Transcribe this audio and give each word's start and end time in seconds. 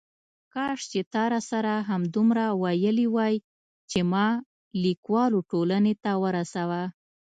کاش 0.53 0.79
چې 0.91 0.99
تا 1.13 1.23
راسره 1.33 1.73
همدومره 1.89 2.45
ویلي 2.61 3.07
وای 3.15 3.35
چې 3.91 3.99
ما 4.11 4.27
لیکوالو 4.83 5.39
ټولنې 5.51 5.93
ته 6.03 6.11
ورسوه. 6.23 6.81